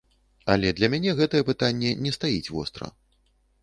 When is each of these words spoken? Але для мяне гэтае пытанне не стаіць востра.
Але 0.53 0.71
для 0.79 0.89
мяне 0.95 1.11
гэтае 1.21 1.43
пытанне 1.53 1.95
не 2.07 2.11
стаіць 2.19 2.45
востра. 2.57 2.85